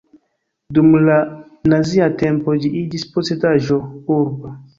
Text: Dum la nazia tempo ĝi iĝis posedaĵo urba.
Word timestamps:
Dum 0.77 0.87
la 1.09 1.17
nazia 1.73 2.07
tempo 2.23 2.57
ĝi 2.65 2.73
iĝis 2.81 3.07
posedaĵo 3.13 3.79
urba. 4.19 4.57